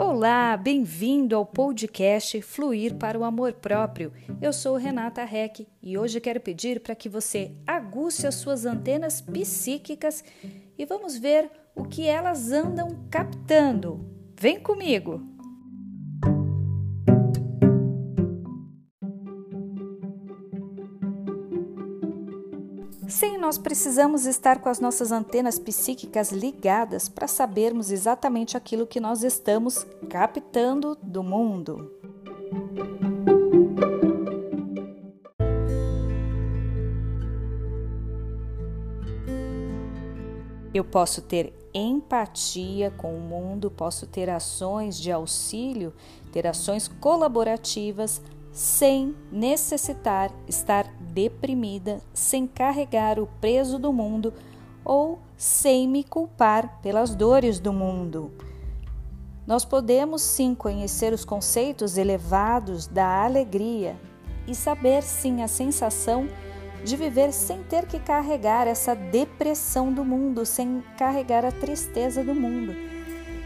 Olá, 0.00 0.56
bem-vindo 0.56 1.34
ao 1.34 1.44
podcast 1.44 2.40
Fluir 2.40 2.94
para 2.94 3.18
o 3.18 3.24
Amor 3.24 3.54
Próprio. 3.54 4.12
Eu 4.40 4.52
sou 4.52 4.76
Renata 4.76 5.24
Reck 5.24 5.66
e 5.82 5.98
hoje 5.98 6.20
quero 6.20 6.40
pedir 6.40 6.80
para 6.80 6.94
que 6.94 7.08
você 7.08 7.52
aguce 7.66 8.26
as 8.26 8.36
suas 8.36 8.64
antenas 8.64 9.20
psíquicas 9.20 10.22
e 10.78 10.86
vamos 10.86 11.18
ver 11.18 11.50
o 11.74 11.84
que 11.84 12.06
elas 12.06 12.52
andam 12.52 13.06
captando. 13.10 14.08
Vem 14.38 14.60
comigo! 14.60 15.37
Nós 23.48 23.56
precisamos 23.56 24.26
estar 24.26 24.58
com 24.60 24.68
as 24.68 24.78
nossas 24.78 25.10
antenas 25.10 25.58
psíquicas 25.58 26.30
ligadas 26.30 27.08
para 27.08 27.26
sabermos 27.26 27.90
exatamente 27.90 28.58
aquilo 28.58 28.86
que 28.86 29.00
nós 29.00 29.22
estamos 29.22 29.86
captando 30.10 30.94
do 31.02 31.22
mundo. 31.22 31.90
Eu 40.74 40.84
posso 40.84 41.22
ter 41.22 41.54
empatia 41.72 42.90
com 42.98 43.16
o 43.16 43.18
mundo, 43.18 43.70
posso 43.70 44.06
ter 44.06 44.28
ações 44.28 45.00
de 45.00 45.10
auxílio, 45.10 45.94
ter 46.30 46.46
ações 46.46 46.86
colaborativas 46.86 48.20
sem 48.52 49.16
necessitar 49.32 50.30
estar 50.46 50.92
deprimida, 51.18 52.00
sem 52.14 52.46
carregar 52.46 53.18
o 53.18 53.26
peso 53.40 53.76
do 53.76 53.92
mundo 53.92 54.32
ou 54.84 55.18
sem 55.36 55.88
me 55.88 56.04
culpar 56.04 56.78
pelas 56.80 57.12
dores 57.12 57.58
do 57.58 57.72
mundo. 57.72 58.30
Nós 59.44 59.64
podemos 59.64 60.22
sim 60.22 60.54
conhecer 60.54 61.12
os 61.12 61.24
conceitos 61.24 61.98
elevados 61.98 62.86
da 62.86 63.24
alegria 63.24 63.96
e 64.46 64.54
saber 64.54 65.02
sim 65.02 65.42
a 65.42 65.48
sensação 65.48 66.28
de 66.84 66.96
viver 66.96 67.32
sem 67.32 67.64
ter 67.64 67.86
que 67.86 67.98
carregar 67.98 68.68
essa 68.68 68.94
depressão 68.94 69.92
do 69.92 70.04
mundo, 70.04 70.46
sem 70.46 70.84
carregar 70.96 71.44
a 71.44 71.50
tristeza 71.50 72.22
do 72.22 72.32
mundo. 72.32 72.76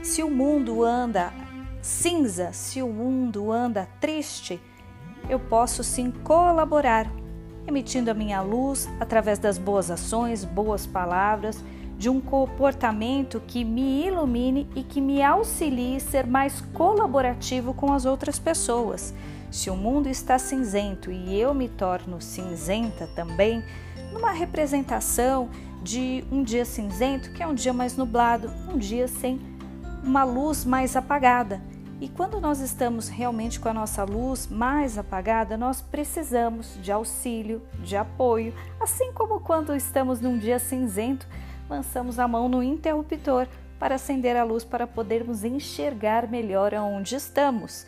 Se 0.02 0.22
o 0.22 0.30
mundo 0.30 0.84
anda 0.84 1.32
cinza, 1.80 2.52
se 2.52 2.82
o 2.82 2.88
mundo 2.88 3.50
anda 3.50 3.88
triste, 3.98 4.60
eu 5.30 5.40
posso 5.40 5.82
sim 5.82 6.10
colaborar, 6.10 7.10
emitindo 7.66 8.10
a 8.10 8.14
minha 8.14 8.40
luz 8.40 8.88
através 8.98 9.38
das 9.38 9.58
boas 9.58 9.90
ações, 9.90 10.44
boas 10.44 10.86
palavras, 10.86 11.62
de 11.98 12.08
um 12.08 12.20
comportamento 12.20 13.40
que 13.46 13.64
me 13.64 14.04
ilumine 14.06 14.68
e 14.74 14.82
que 14.82 15.00
me 15.00 15.22
auxilie 15.22 15.96
a 15.96 16.00
ser 16.00 16.26
mais 16.26 16.60
colaborativo 16.72 17.72
com 17.72 17.92
as 17.92 18.04
outras 18.04 18.38
pessoas. 18.38 19.14
Se 19.50 19.70
o 19.70 19.76
mundo 19.76 20.08
está 20.08 20.38
cinzento 20.38 21.12
e 21.12 21.38
eu 21.38 21.54
me 21.54 21.68
torno 21.68 22.20
cinzenta 22.20 23.06
também, 23.14 23.62
numa 24.12 24.32
representação 24.32 25.48
de 25.82 26.24
um 26.30 26.42
dia 26.42 26.64
cinzento, 26.64 27.32
que 27.32 27.42
é 27.42 27.46
um 27.46 27.54
dia 27.54 27.72
mais 27.72 27.96
nublado, 27.96 28.50
um 28.72 28.78
dia 28.78 29.06
sem 29.06 29.40
uma 30.02 30.24
luz 30.24 30.64
mais 30.64 30.96
apagada. 30.96 31.60
E 32.02 32.08
quando 32.08 32.40
nós 32.40 32.58
estamos 32.58 33.08
realmente 33.08 33.60
com 33.60 33.68
a 33.68 33.72
nossa 33.72 34.02
luz 34.02 34.48
mais 34.48 34.98
apagada, 34.98 35.56
nós 35.56 35.80
precisamos 35.80 36.76
de 36.82 36.90
auxílio, 36.90 37.62
de 37.78 37.96
apoio, 37.96 38.52
assim 38.80 39.12
como 39.12 39.38
quando 39.38 39.72
estamos 39.72 40.20
num 40.20 40.36
dia 40.36 40.58
cinzento, 40.58 41.28
lançamos 41.70 42.18
a 42.18 42.26
mão 42.26 42.48
no 42.48 42.60
interruptor 42.60 43.46
para 43.78 43.94
acender 43.94 44.36
a 44.36 44.42
luz 44.42 44.64
para 44.64 44.84
podermos 44.84 45.44
enxergar 45.44 46.28
melhor 46.28 46.74
aonde 46.74 47.14
estamos. 47.14 47.86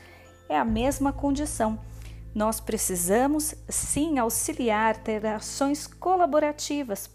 É 0.49 0.57
a 0.57 0.65
mesma 0.65 1.13
condição. 1.13 1.77
Nós 2.33 2.61
precisamos 2.61 3.53
sim 3.69 4.21
auxiliar, 4.21 4.97
ter 4.97 5.27
ações 5.27 5.89
colaborativas 5.89 7.11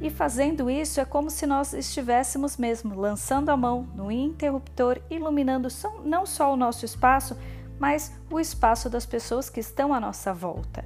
e 0.00 0.10
fazendo 0.10 0.70
isso 0.70 1.00
é 1.00 1.04
como 1.04 1.28
se 1.28 1.44
nós 1.46 1.72
estivéssemos 1.72 2.56
mesmo 2.56 2.94
lançando 2.94 3.48
a 3.48 3.56
mão 3.56 3.88
no 3.94 4.12
interruptor, 4.12 5.00
iluminando 5.10 5.68
não 6.04 6.24
só 6.24 6.52
o 6.52 6.56
nosso 6.56 6.84
espaço, 6.84 7.36
mas 7.78 8.12
o 8.30 8.38
espaço 8.38 8.88
das 8.88 9.04
pessoas 9.04 9.50
que 9.50 9.60
estão 9.60 9.92
à 9.92 9.98
nossa 9.98 10.32
volta. 10.32 10.84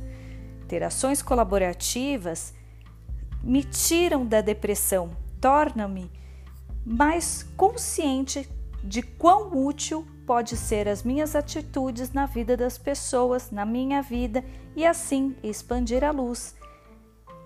Ter 0.67 0.83
ações 0.83 1.21
colaborativas 1.21 2.55
me 3.43 3.63
tiram 3.63 4.25
da 4.25 4.41
depressão, 4.41 5.11
tornam-me 5.41 6.11
mais 6.85 7.43
consciente 7.57 8.49
de 8.83 9.03
quão 9.03 9.67
útil 9.67 10.07
pode 10.27 10.57
ser 10.57 10.89
as 10.89 11.03
minhas 11.03 11.37
atitudes 11.37 12.13
na 12.13 12.27
vida 12.27 12.57
das 12.57 12.79
pessoas, 12.79 13.51
na 13.51 13.67
minha 13.67 14.01
vida 14.01 14.43
e 14.75 14.87
assim 14.87 15.37
expandir 15.43 16.03
a 16.03 16.11
luz. 16.11 16.57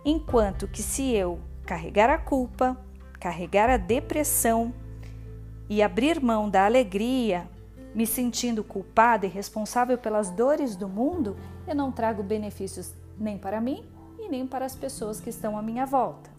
Enquanto 0.04 0.68
que 0.68 0.82
se 0.82 1.12
eu 1.12 1.40
carregar 1.66 2.08
a 2.08 2.16
culpa, 2.16 2.78
carregar 3.18 3.68
a 3.68 3.76
depressão 3.76 4.72
e 5.68 5.82
abrir 5.82 6.22
mão 6.22 6.48
da 6.48 6.64
alegria, 6.64 7.48
me 7.92 8.06
sentindo 8.06 8.62
culpada 8.62 9.26
e 9.26 9.28
responsável 9.28 9.98
pelas 9.98 10.30
dores 10.30 10.76
do 10.76 10.88
mundo, 10.88 11.36
eu 11.66 11.74
não 11.74 11.90
trago 11.90 12.22
benefícios 12.22 12.94
nem 13.18 13.36
para 13.36 13.60
mim 13.60 13.84
e 14.18 14.28
nem 14.28 14.46
para 14.46 14.64
as 14.64 14.76
pessoas 14.76 15.18
que 15.18 15.30
estão 15.30 15.58
à 15.58 15.62
minha 15.62 15.84
volta. 15.84 16.35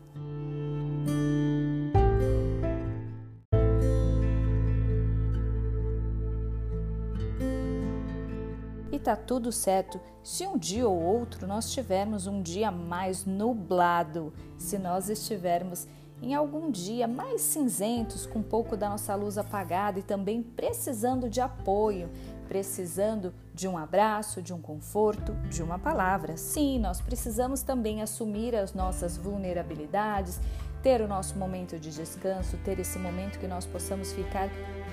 Tá 9.07 9.15
tudo 9.15 9.53
certo 9.53 10.01
se 10.21 10.45
um 10.45 10.57
dia 10.57 10.85
ou 10.85 11.01
outro 11.01 11.47
nós 11.47 11.71
tivermos 11.71 12.27
um 12.27 12.41
dia 12.41 12.69
mais 12.69 13.23
nublado, 13.23 14.33
se 14.57 14.77
nós 14.77 15.07
estivermos 15.07 15.87
em 16.21 16.35
algum 16.35 16.69
dia 16.69 17.07
mais 17.07 17.39
cinzentos, 17.39 18.25
com 18.25 18.39
um 18.39 18.43
pouco 18.43 18.75
da 18.75 18.89
nossa 18.89 19.15
luz 19.15 19.37
apagada 19.37 19.99
e 19.99 20.03
também 20.03 20.43
precisando 20.43 21.29
de 21.29 21.39
apoio, 21.39 22.09
precisando 22.49 23.33
de 23.53 23.65
um 23.65 23.77
abraço, 23.77 24.41
de 24.41 24.53
um 24.53 24.59
conforto, 24.59 25.33
de 25.49 25.63
uma 25.63 25.79
palavra. 25.79 26.35
Sim, 26.35 26.77
nós 26.77 26.99
precisamos 26.99 27.61
também 27.61 28.01
assumir 28.01 28.53
as 28.57 28.73
nossas 28.73 29.15
vulnerabilidades, 29.15 30.41
ter 30.83 30.99
o 30.99 31.07
nosso 31.07 31.37
momento 31.37 31.79
de 31.79 31.91
descanso, 31.91 32.57
ter 32.57 32.77
esse 32.77 32.99
momento 32.99 33.39
que 33.39 33.47
nós 33.47 33.65
possamos 33.65 34.11
ficar 34.11 34.49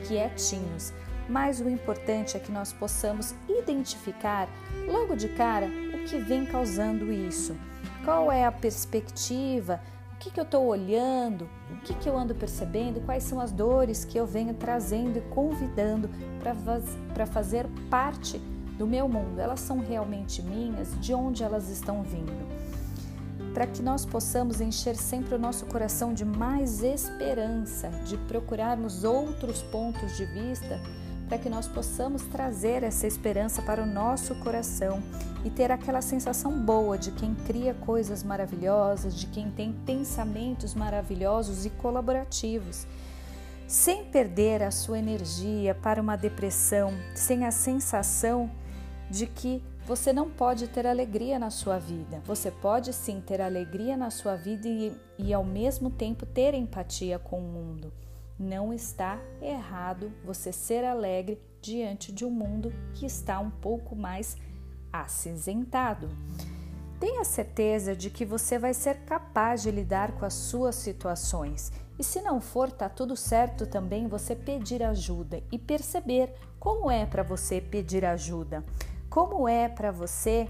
quietinhos 0.06 0.92
mas 1.28 1.60
o 1.60 1.68
importante 1.68 2.36
é 2.36 2.40
que 2.40 2.52
nós 2.52 2.72
possamos 2.72 3.34
identificar 3.48 4.48
logo 4.86 5.16
de 5.16 5.28
cara 5.28 5.66
o 5.66 6.04
que 6.04 6.18
vem 6.18 6.44
causando 6.44 7.12
isso. 7.12 7.56
Qual 8.04 8.30
é 8.30 8.44
a 8.44 8.52
perspectiva? 8.52 9.80
O 10.12 10.16
que, 10.16 10.30
que 10.30 10.40
eu 10.40 10.44
estou 10.44 10.66
olhando? 10.66 11.48
O 11.70 11.76
que, 11.80 11.94
que 11.94 12.08
eu 12.08 12.16
ando 12.16 12.34
percebendo? 12.34 13.00
Quais 13.00 13.24
são 13.24 13.40
as 13.40 13.50
dores 13.50 14.04
que 14.04 14.18
eu 14.18 14.26
venho 14.26 14.54
trazendo 14.54 15.18
e 15.18 15.22
convidando 15.22 16.08
para 17.12 17.26
fazer 17.26 17.66
parte 17.90 18.38
do 18.78 18.86
meu 18.86 19.08
mundo? 19.08 19.40
Elas 19.40 19.60
são 19.60 19.80
realmente 19.80 20.42
minhas? 20.42 20.98
De 21.00 21.12
onde 21.14 21.42
elas 21.42 21.68
estão 21.68 22.02
vindo? 22.02 22.32
Para 23.52 23.66
que 23.66 23.82
nós 23.82 24.04
possamos 24.04 24.60
encher 24.60 24.96
sempre 24.96 25.34
o 25.34 25.38
nosso 25.38 25.66
coração 25.66 26.12
de 26.12 26.24
mais 26.24 26.82
esperança, 26.82 27.88
de 28.04 28.16
procurarmos 28.18 29.04
outros 29.04 29.62
pontos 29.62 30.16
de 30.16 30.24
vista 30.26 30.80
para 31.28 31.38
que 31.38 31.48
nós 31.48 31.66
possamos 31.66 32.22
trazer 32.22 32.82
essa 32.82 33.06
esperança 33.06 33.62
para 33.62 33.82
o 33.82 33.86
nosso 33.86 34.34
coração 34.36 35.02
e 35.44 35.50
ter 35.50 35.70
aquela 35.70 36.00
sensação 36.00 36.58
boa 36.58 36.96
de 36.96 37.10
quem 37.12 37.34
cria 37.34 37.74
coisas 37.74 38.22
maravilhosas, 38.22 39.14
de 39.14 39.26
quem 39.26 39.50
tem 39.50 39.72
pensamentos 39.72 40.74
maravilhosos 40.74 41.66
e 41.66 41.70
colaborativos, 41.70 42.86
sem 43.66 44.04
perder 44.04 44.62
a 44.62 44.70
sua 44.70 44.98
energia 44.98 45.74
para 45.74 46.00
uma 46.00 46.16
depressão, 46.16 46.92
sem 47.14 47.44
a 47.44 47.50
sensação 47.50 48.50
de 49.10 49.26
que 49.26 49.62
você 49.86 50.14
não 50.14 50.30
pode 50.30 50.66
ter 50.68 50.86
alegria 50.86 51.38
na 51.38 51.50
sua 51.50 51.78
vida. 51.78 52.22
Você 52.24 52.50
pode 52.50 52.92
sim 52.92 53.20
ter 53.20 53.40
alegria 53.40 53.96
na 53.96 54.10
sua 54.10 54.34
vida 54.34 54.66
e, 54.66 54.92
e 55.18 55.32
ao 55.34 55.44
mesmo 55.44 55.90
tempo 55.90 56.24
ter 56.24 56.54
empatia 56.54 57.18
com 57.18 57.38
o 57.38 57.42
mundo. 57.42 57.92
Não 58.38 58.72
está 58.72 59.18
errado 59.40 60.12
você 60.24 60.52
ser 60.52 60.84
alegre 60.84 61.40
diante 61.60 62.12
de 62.12 62.24
um 62.24 62.30
mundo 62.30 62.72
que 62.92 63.06
está 63.06 63.38
um 63.38 63.50
pouco 63.50 63.94
mais 63.94 64.36
acinzentado. 64.92 66.08
Tenha 66.98 67.24
certeza 67.24 67.94
de 67.94 68.10
que 68.10 68.24
você 68.24 68.58
vai 68.58 68.74
ser 68.74 69.00
capaz 69.04 69.62
de 69.62 69.70
lidar 69.70 70.12
com 70.12 70.24
as 70.24 70.34
suas 70.34 70.74
situações. 70.74 71.72
E 71.98 72.02
se 72.02 72.20
não 72.22 72.40
for, 72.40 72.72
tá 72.72 72.88
tudo 72.88 73.16
certo 73.16 73.66
também 73.66 74.08
você 74.08 74.34
pedir 74.34 74.82
ajuda 74.82 75.42
e 75.52 75.58
perceber 75.58 76.34
como 76.58 76.90
é 76.90 77.06
para 77.06 77.22
você 77.22 77.60
pedir 77.60 78.04
ajuda. 78.04 78.64
Como 79.08 79.48
é 79.48 79.68
para 79.68 79.92
você 79.92 80.48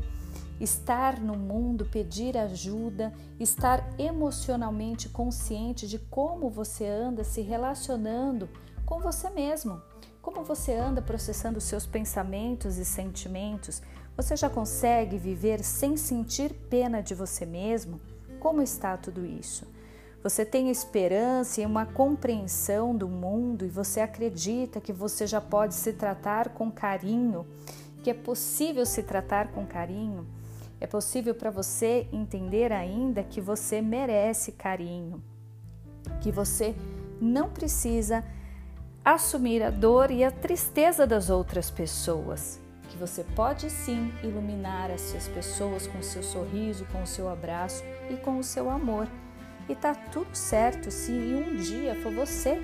estar 0.61 1.21
no 1.21 1.37
mundo, 1.37 1.85
pedir 1.85 2.37
ajuda, 2.37 3.13
estar 3.39 3.89
emocionalmente 3.99 5.09
consciente 5.09 5.87
de 5.87 5.99
como 5.99 6.49
você 6.49 6.87
anda 6.87 7.25
se 7.25 7.41
relacionando 7.41 8.49
com 8.87 9.01
você 9.01 9.29
mesmo. 9.31 9.81
Como 10.23 10.43
você 10.43 10.75
anda 10.75 11.03
processando 11.03 11.61
seus 11.61 11.85
pensamentos 11.85 12.79
e 12.79 12.85
sentimentos? 12.85 13.83
Você 14.17 14.37
já 14.37 14.49
consegue 14.49 15.19
viver 15.19 15.63
sem 15.63 15.97
sentir 15.97 16.55
pena 16.71 17.03
de 17.03 17.15
você 17.15 17.45
mesmo? 17.45 18.01
Como 18.41 18.63
está 18.63 18.97
tudo 18.97 19.27
isso? 19.27 19.67
Você 20.23 20.43
tem 20.43 20.71
esperança 20.71 21.61
e 21.61 21.67
uma 21.67 21.85
compreensão 21.85 22.97
do 22.97 23.07
mundo 23.07 23.67
e 23.67 23.69
você 23.69 24.01
acredita 24.01 24.81
que 24.81 24.93
você 24.93 25.27
já 25.27 25.41
pode 25.41 25.75
se 25.75 25.93
tratar 25.93 26.49
com 26.51 26.71
carinho, 26.71 27.47
que 28.03 28.09
é 28.09 28.15
possível 28.15 28.87
se 28.87 29.03
tratar 29.03 29.49
com 29.49 29.67
carinho? 29.67 30.27
É 30.85 30.87
possível 30.87 31.35
para 31.35 31.51
você 31.51 32.07
entender 32.13 32.71
ainda 32.71 33.23
que 33.23 33.41
você 33.41 33.81
merece 33.81 34.53
carinho, 34.53 35.25
que 36.21 36.31
você 36.31 36.75
não 37.19 37.49
precisa 37.49 38.23
assumir 39.03 39.63
a 39.63 39.71
dor 39.71 40.11
e 40.11 40.23
a 40.23 40.31
tristeza 40.31 41.07
das 41.07 41.31
outras 41.31 41.71
pessoas, 41.71 42.61
que 42.91 42.99
você 42.99 43.25
pode 43.35 43.71
sim 43.71 44.13
iluminar 44.23 44.91
essas 44.91 45.27
pessoas 45.27 45.87
com 45.87 46.03
seu 46.03 46.23
sorriso, 46.23 46.85
com 46.93 47.03
o 47.03 47.07
seu 47.07 47.31
abraço 47.31 47.83
e 48.11 48.19
com 48.19 48.39
o 48.39 48.45
seu 48.45 48.69
amor. 48.69 49.09
E 49.67 49.75
tá 49.75 49.95
tudo 49.95 50.35
certo 50.35 50.91
se 50.91 51.13
um 51.13 51.57
dia 51.57 51.95
for 52.03 52.13
você 52.13 52.59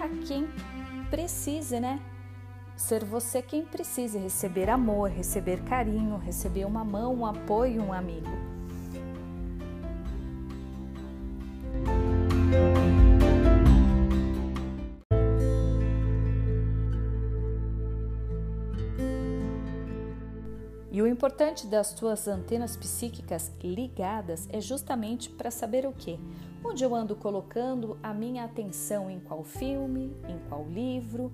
a 0.00 0.08
quem 0.26 0.48
precise, 1.10 1.78
né? 1.78 2.00
Ser 2.76 3.04
você 3.04 3.40
quem 3.40 3.64
precise 3.64 4.18
receber 4.18 4.68
amor, 4.68 5.08
receber 5.08 5.64
carinho, 5.64 6.18
receber 6.18 6.66
uma 6.66 6.84
mão, 6.84 7.14
um 7.14 7.26
apoio, 7.26 7.82
um 7.82 7.92
amigo. 7.92 8.28
E 20.92 21.02
o 21.02 21.06
importante 21.06 21.66
das 21.66 21.92
tuas 21.92 22.28
antenas 22.28 22.76
psíquicas 22.76 23.52
ligadas 23.62 24.48
é 24.50 24.60
justamente 24.60 25.28
para 25.28 25.50
saber 25.50 25.86
o 25.86 25.92
que? 25.92 26.18
Onde 26.64 26.84
eu 26.84 26.94
ando 26.94 27.16
colocando 27.16 27.98
a 28.02 28.14
minha 28.14 28.44
atenção 28.44 29.10
em 29.10 29.20
qual 29.20 29.44
filme, 29.44 30.16
em 30.28 30.38
qual 30.48 30.64
livro, 30.66 31.32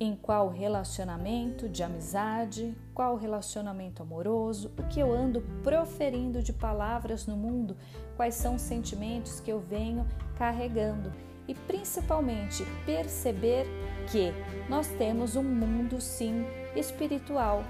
em 0.00 0.14
qual 0.14 0.48
relacionamento 0.48 1.68
de 1.68 1.82
amizade, 1.82 2.76
qual 2.94 3.16
relacionamento 3.16 4.02
amoroso, 4.02 4.70
o 4.78 4.82
que 4.84 5.00
eu 5.00 5.12
ando 5.12 5.40
proferindo 5.62 6.42
de 6.42 6.52
palavras 6.52 7.26
no 7.26 7.36
mundo, 7.36 7.76
quais 8.16 8.34
são 8.34 8.54
os 8.54 8.62
sentimentos 8.62 9.40
que 9.40 9.50
eu 9.50 9.58
venho 9.58 10.06
carregando 10.36 11.12
e 11.48 11.54
principalmente 11.54 12.64
perceber 12.84 13.66
que 14.12 14.32
nós 14.68 14.86
temos 14.98 15.34
um 15.34 15.42
mundo 15.42 16.00
sim 16.00 16.44
espiritual 16.76 17.64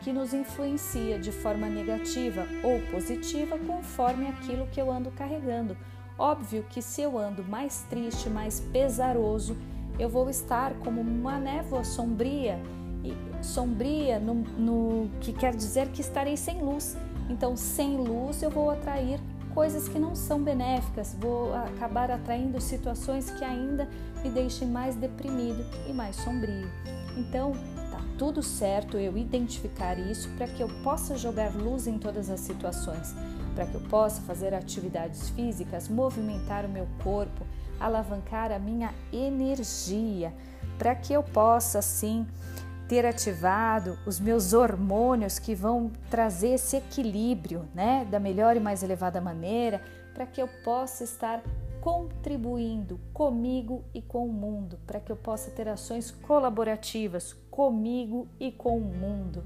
que 0.00 0.12
nos 0.12 0.32
influencia 0.32 1.18
de 1.18 1.32
forma 1.32 1.68
negativa 1.68 2.46
ou 2.62 2.80
positiva 2.92 3.58
conforme 3.58 4.28
aquilo 4.28 4.68
que 4.68 4.80
eu 4.80 4.90
ando 4.90 5.10
carregando. 5.10 5.76
Óbvio 6.16 6.64
que 6.70 6.80
se 6.80 7.02
eu 7.02 7.18
ando 7.18 7.44
mais 7.44 7.82
triste, 7.90 8.30
mais 8.30 8.60
pesaroso, 8.60 9.56
eu 9.98 10.08
vou 10.08 10.30
estar 10.30 10.74
como 10.84 11.00
uma 11.00 11.38
névoa 11.38 11.84
sombria, 11.84 12.58
e 13.04 13.14
sombria 13.44 14.18
no, 14.18 14.34
no 14.34 15.10
que 15.20 15.32
quer 15.32 15.54
dizer 15.54 15.88
que 15.88 16.00
estarei 16.00 16.36
sem 16.36 16.60
luz. 16.60 16.96
Então, 17.28 17.56
sem 17.56 17.96
luz, 17.96 18.42
eu 18.42 18.50
vou 18.50 18.70
atrair 18.70 19.20
coisas 19.54 19.88
que 19.88 19.98
não 19.98 20.14
são 20.14 20.42
benéficas, 20.42 21.16
vou 21.18 21.54
acabar 21.54 22.10
atraindo 22.10 22.60
situações 22.60 23.30
que 23.30 23.44
ainda 23.44 23.88
me 24.22 24.30
deixem 24.30 24.68
mais 24.68 24.94
deprimido 24.94 25.64
e 25.88 25.92
mais 25.92 26.16
sombrio. 26.16 26.70
Então, 27.16 27.52
tudo 28.16 28.42
certo 28.42 28.98
eu 28.98 29.16
identificar 29.16 29.98
isso 29.98 30.28
para 30.30 30.48
que 30.48 30.62
eu 30.62 30.68
possa 30.82 31.16
jogar 31.16 31.54
luz 31.54 31.86
em 31.86 31.98
todas 31.98 32.28
as 32.30 32.40
situações, 32.40 33.14
para 33.54 33.66
que 33.66 33.74
eu 33.74 33.80
possa 33.82 34.20
fazer 34.22 34.52
atividades 34.54 35.28
físicas, 35.30 35.88
movimentar 35.88 36.64
o 36.64 36.68
meu 36.68 36.86
corpo, 37.02 37.46
alavancar 37.80 38.52
a 38.52 38.58
minha 38.58 38.94
energia, 39.12 40.32
para 40.78 40.94
que 40.94 41.12
eu 41.12 41.22
possa 41.22 41.78
assim 41.78 42.26
ter 42.88 43.04
ativado 43.04 43.98
os 44.06 44.18
meus 44.18 44.54
hormônios 44.54 45.38
que 45.38 45.54
vão 45.54 45.92
trazer 46.10 46.54
esse 46.54 46.76
equilíbrio, 46.76 47.68
né, 47.74 48.06
da 48.10 48.18
melhor 48.18 48.56
e 48.56 48.60
mais 48.60 48.82
elevada 48.82 49.20
maneira, 49.20 49.82
para 50.14 50.26
que 50.26 50.40
eu 50.40 50.48
possa 50.64 51.04
estar 51.04 51.42
contribuindo 51.80 52.98
comigo 53.12 53.84
e 53.94 54.00
com 54.00 54.26
o 54.26 54.32
mundo, 54.32 54.78
para 54.86 55.00
que 55.00 55.12
eu 55.12 55.16
possa 55.16 55.50
ter 55.50 55.68
ações 55.68 56.10
colaborativas 56.10 57.34
comigo 57.50 58.26
e 58.40 58.50
com 58.50 58.78
o 58.78 58.80
mundo. 58.80 59.44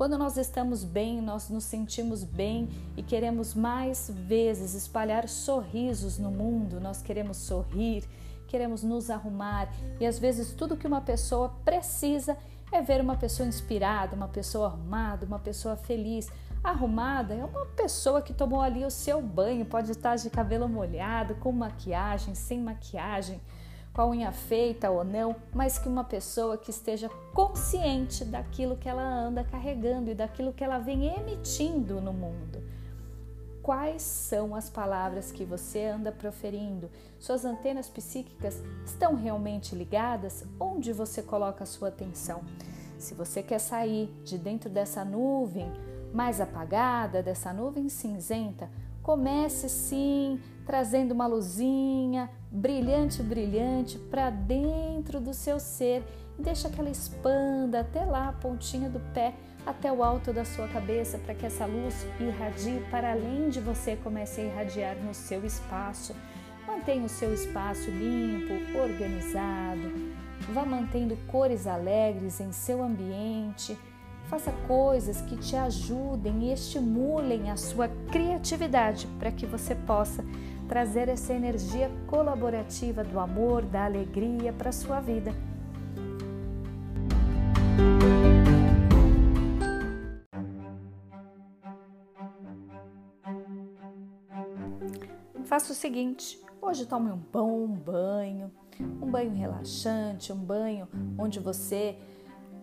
Quando 0.00 0.16
nós 0.16 0.38
estamos 0.38 0.82
bem, 0.82 1.20
nós 1.20 1.50
nos 1.50 1.64
sentimos 1.64 2.24
bem 2.24 2.70
e 2.96 3.02
queremos 3.02 3.52
mais 3.52 4.10
vezes 4.10 4.72
espalhar 4.72 5.28
sorrisos 5.28 6.18
no 6.18 6.30
mundo, 6.30 6.80
nós 6.80 7.02
queremos 7.02 7.36
sorrir, 7.36 8.08
queremos 8.48 8.82
nos 8.82 9.10
arrumar 9.10 9.68
e 10.00 10.06
às 10.06 10.18
vezes 10.18 10.54
tudo 10.54 10.74
que 10.74 10.86
uma 10.86 11.02
pessoa 11.02 11.50
precisa 11.66 12.34
é 12.72 12.80
ver 12.80 13.02
uma 13.02 13.14
pessoa 13.14 13.46
inspirada, 13.46 14.16
uma 14.16 14.28
pessoa 14.28 14.68
arrumada, 14.68 15.26
uma 15.26 15.38
pessoa 15.38 15.76
feliz. 15.76 16.30
Arrumada 16.64 17.34
é 17.34 17.44
uma 17.44 17.66
pessoa 17.66 18.22
que 18.22 18.32
tomou 18.32 18.62
ali 18.62 18.86
o 18.86 18.90
seu 18.90 19.20
banho, 19.20 19.66
pode 19.66 19.90
estar 19.90 20.16
de 20.16 20.30
cabelo 20.30 20.66
molhado, 20.66 21.34
com 21.34 21.52
maquiagem, 21.52 22.34
sem 22.34 22.58
maquiagem, 22.58 23.38
com 23.92 24.02
a 24.02 24.08
unha 24.08 24.32
feita 24.32 24.90
ou 24.90 25.04
não, 25.04 25.34
mas 25.52 25.78
que 25.78 25.88
uma 25.88 26.04
pessoa 26.04 26.56
que 26.56 26.70
esteja 26.70 27.08
consciente 27.34 28.24
daquilo 28.24 28.76
que 28.76 28.88
ela 28.88 29.02
anda 29.02 29.44
carregando 29.44 30.10
e 30.10 30.14
daquilo 30.14 30.52
que 30.52 30.62
ela 30.62 30.78
vem 30.78 31.06
emitindo 31.06 32.00
no 32.00 32.12
mundo. 32.12 32.62
Quais 33.62 34.02
são 34.02 34.54
as 34.54 34.70
palavras 34.70 35.30
que 35.30 35.44
você 35.44 35.84
anda 35.84 36.10
proferindo? 36.10 36.90
Suas 37.18 37.44
antenas 37.44 37.88
psíquicas 37.88 38.62
estão 38.86 39.14
realmente 39.14 39.74
ligadas? 39.74 40.44
Onde 40.58 40.92
você 40.92 41.22
coloca 41.22 41.64
a 41.64 41.66
sua 41.66 41.88
atenção? 41.88 42.42
Se 42.98 43.14
você 43.14 43.42
quer 43.42 43.58
sair 43.58 44.10
de 44.24 44.38
dentro 44.38 44.70
dessa 44.70 45.04
nuvem, 45.04 45.70
mais 46.12 46.40
apagada, 46.40 47.22
dessa 47.22 47.52
nuvem 47.52 47.88
cinzenta, 47.88 48.68
comece 49.02 49.68
sim 49.68 50.40
trazendo 50.70 51.10
uma 51.10 51.26
luzinha 51.26 52.30
brilhante, 52.48 53.24
brilhante 53.24 53.98
para 53.98 54.30
dentro 54.30 55.20
do 55.20 55.34
seu 55.34 55.58
ser. 55.58 56.00
E 56.38 56.42
deixa 56.42 56.70
que 56.70 56.78
ela 56.78 56.88
expanda 56.88 57.80
até 57.80 58.04
lá 58.04 58.28
a 58.28 58.32
pontinha 58.32 58.88
do 58.88 59.00
pé, 59.12 59.34
até 59.66 59.90
o 59.90 60.00
alto 60.00 60.32
da 60.32 60.44
sua 60.44 60.68
cabeça, 60.68 61.18
para 61.18 61.34
que 61.34 61.44
essa 61.44 61.66
luz 61.66 62.06
irradie 62.20 62.80
para 62.88 63.10
além 63.10 63.48
de 63.48 63.58
você, 63.58 63.96
comece 63.96 64.42
a 64.42 64.44
irradiar 64.44 64.94
no 64.98 65.12
seu 65.12 65.44
espaço. 65.44 66.14
Mantenha 66.64 67.04
o 67.04 67.08
seu 67.08 67.34
espaço 67.34 67.90
limpo, 67.90 68.78
organizado, 68.78 69.92
vá 70.52 70.64
mantendo 70.64 71.18
cores 71.26 71.66
alegres 71.66 72.40
em 72.40 72.52
seu 72.52 72.80
ambiente. 72.80 73.76
Faça 74.28 74.52
coisas 74.68 75.20
que 75.22 75.36
te 75.36 75.56
ajudem 75.56 76.44
e 76.44 76.52
estimulem 76.52 77.50
a 77.50 77.56
sua 77.56 77.88
criatividade 78.12 79.08
para 79.18 79.32
que 79.32 79.44
você 79.44 79.74
possa 79.74 80.24
trazer 80.70 81.08
essa 81.08 81.34
energia 81.34 81.90
colaborativa 82.06 83.02
do 83.02 83.18
amor, 83.18 83.64
da 83.64 83.86
alegria 83.86 84.52
para 84.52 84.68
a 84.68 84.72
sua 84.72 85.00
vida. 85.00 85.34
Faça 95.44 95.72
o 95.72 95.74
seguinte: 95.74 96.40
hoje 96.62 96.86
tome 96.86 97.10
um 97.10 97.16
bom 97.16 97.66
banho, 97.66 98.52
um 99.02 99.10
banho 99.10 99.34
relaxante, 99.34 100.32
um 100.32 100.36
banho 100.38 100.86
onde 101.18 101.40
você 101.40 101.98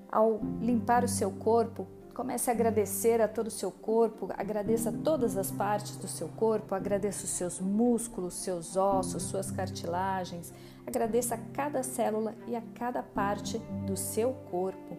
ao 0.09 0.39
limpar 0.61 1.03
o 1.03 1.09
seu 1.09 1.29
corpo, 1.29 1.85
comece 2.17 2.49
a 2.49 2.53
agradecer 2.53 3.21
a 3.21 3.27
todo 3.27 3.45
o 3.45 3.51
seu 3.51 3.71
corpo, 3.71 4.27
agradeça 4.35 4.91
todas 4.91 5.37
as 5.37 5.51
partes 5.51 5.97
do 5.97 6.07
seu 6.07 6.27
corpo, 6.29 6.73
agradeça 6.73 7.25
os 7.25 7.29
seus 7.29 7.59
músculos, 7.59 8.33
seus 8.33 8.75
ossos, 8.75 9.21
suas 9.21 9.51
cartilagens, 9.51 10.51
agradeça 10.87 11.35
a 11.35 11.37
cada 11.53 11.83
célula 11.83 12.33
e 12.47 12.55
a 12.55 12.63
cada 12.73 13.03
parte 13.03 13.59
do 13.85 13.95
seu 13.95 14.33
corpo. 14.49 14.97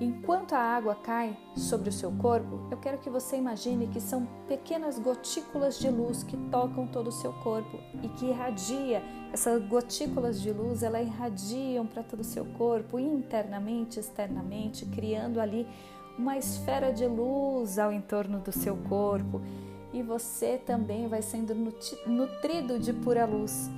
Enquanto 0.00 0.54
a 0.54 0.58
água 0.58 0.94
cai 0.94 1.36
sobre 1.54 1.90
o 1.90 1.92
seu 1.92 2.10
corpo, 2.12 2.66
eu 2.70 2.78
quero 2.78 2.96
que 2.98 3.10
você 3.10 3.36
imagine 3.36 3.86
que 3.88 4.00
são 4.00 4.26
pequenas 4.48 4.98
gotículas 4.98 5.78
de 5.78 5.90
luz 5.90 6.22
que 6.22 6.36
tocam 6.50 6.86
todo 6.86 7.08
o 7.08 7.12
seu 7.12 7.34
corpo 7.34 7.78
e 8.02 8.08
que 8.08 8.24
irradia. 8.24 9.02
Essas 9.32 9.62
gotículas 9.68 10.40
de 10.40 10.50
luz, 10.50 10.82
elas 10.82 11.06
irradiam 11.06 11.86
para 11.86 12.02
todo 12.02 12.20
o 12.20 12.24
seu 12.24 12.44
corpo, 12.44 12.98
internamente, 12.98 14.00
externamente, 14.00 14.86
criando 14.86 15.38
ali 15.38 15.68
uma 16.18 16.36
esfera 16.36 16.92
de 16.92 17.06
luz 17.06 17.78
ao 17.78 17.92
entorno 17.92 18.38
do 18.38 18.52
seu 18.52 18.76
corpo. 18.88 19.40
E 19.92 20.02
você 20.02 20.58
também 20.58 21.06
vai 21.08 21.22
sendo 21.22 21.54
nutrido 22.06 22.78
de 22.78 22.92
pura 22.92 23.24
luz. 23.26 23.70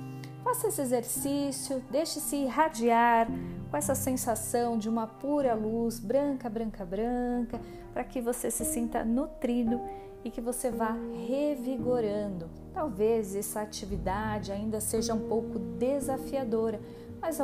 Faça 0.43 0.67
esse 0.67 0.81
exercício, 0.81 1.83
deixe-se 1.89 2.35
irradiar 2.35 3.27
com 3.71 3.75
essa 3.75 3.95
sensação 3.95 4.77
de 4.77 4.87
uma 4.87 5.07
pura 5.07 5.55
luz 5.55 5.99
branca, 5.99 6.47
branca, 6.47 6.85
branca, 6.85 7.59
para 7.91 8.03
que 8.03 8.21
você 8.21 8.51
se 8.51 8.63
sinta 8.63 9.03
nutrido 9.03 9.81
e 10.23 10.29
que 10.29 10.39
você 10.39 10.69
vá 10.69 10.95
revigorando. 11.27 12.49
Talvez 12.73 13.35
essa 13.35 13.61
atividade 13.61 14.51
ainda 14.51 14.79
seja 14.79 15.13
um 15.13 15.27
pouco 15.27 15.57
desafiadora, 15.57 16.79
mas 17.21 17.39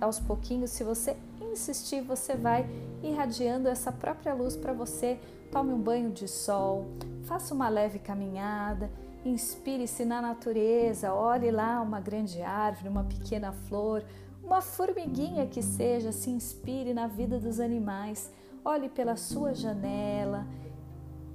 aos 0.00 0.20
pouquinhos, 0.20 0.70
se 0.70 0.82
você 0.82 1.16
insistir, 1.40 2.00
você 2.00 2.34
vai 2.34 2.68
irradiando 3.02 3.68
essa 3.68 3.92
própria 3.92 4.34
luz 4.34 4.56
para 4.56 4.72
você. 4.72 5.18
Tome 5.50 5.72
um 5.72 5.80
banho 5.80 6.10
de 6.10 6.28
sol, 6.28 6.86
faça 7.24 7.54
uma 7.54 7.68
leve 7.68 7.98
caminhada 7.98 8.90
Inspire-se 9.24 10.04
na 10.06 10.22
natureza, 10.22 11.12
olhe 11.12 11.50
lá 11.50 11.82
uma 11.82 12.00
grande 12.00 12.40
árvore, 12.40 12.88
uma 12.88 13.04
pequena 13.04 13.52
flor, 13.52 14.02
uma 14.42 14.62
formiguinha 14.62 15.46
que 15.46 15.62
seja, 15.62 16.10
se 16.10 16.30
inspire 16.30 16.94
na 16.94 17.06
vida 17.06 17.38
dos 17.38 17.60
animais. 17.60 18.32
Olhe 18.64 18.88
pela 18.88 19.16
sua 19.16 19.54
janela, 19.54 20.46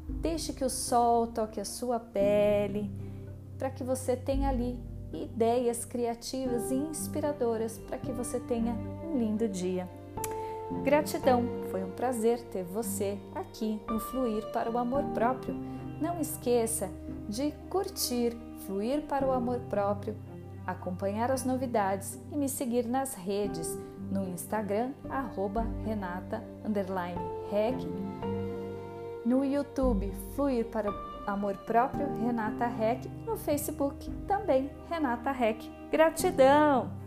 deixe 0.10 0.52
que 0.52 0.66
o 0.66 0.70
sol 0.70 1.28
toque 1.28 1.62
a 1.62 1.66
sua 1.66 2.00
pele, 2.00 2.90
para 3.58 3.70
que 3.70 3.84
você 3.84 4.16
tenha 4.16 4.50
ali 4.50 4.80
ideias 5.24 5.86
criativas 5.86 6.72
e 6.72 6.76
inspiradoras 6.76 7.78
para 7.78 7.98
que 7.98 8.12
você 8.12 8.40
tenha 8.40 8.74
um 9.04 9.18
lindo 9.18 9.48
dia. 9.48 9.88
Gratidão, 10.84 11.44
foi 11.70 11.84
um 11.84 11.92
prazer 11.92 12.42
ter 12.52 12.64
você 12.64 13.18
aqui 13.34 13.80
no 13.88 14.00
Fluir 14.00 14.52
para 14.52 14.70
o 14.70 14.78
Amor 14.78 15.04
Próprio. 15.14 15.56
Não 16.02 16.20
esqueça 16.20 16.90
de 17.30 17.52
curtir, 17.70 18.36
fluir 18.66 19.04
para 19.04 19.26
o 19.26 19.32
amor 19.32 19.60
próprio, 19.70 20.16
acompanhar 20.66 21.32
as 21.32 21.46
novidades 21.46 22.20
e 22.32 22.36
me 22.36 22.50
seguir 22.50 22.86
nas 22.86 23.14
redes 23.14 23.78
no 24.12 24.28
Instagram 24.28 24.92
arroba 25.10 25.66
Renata 25.86 26.44
Rec, 27.50 27.76
no 29.26 29.44
YouTube 29.44 30.12
Fluir 30.36 30.66
para 30.66 30.92
o 30.92 31.15
Amor 31.28 31.56
Próprio 31.58 32.08
Renata 32.24 32.68
Rec, 32.68 33.06
no 33.26 33.38
Facebook 33.38 34.10
também 34.28 34.70
Renata 34.90 35.32
Rec. 35.32 35.64
Gratidão! 35.92 37.05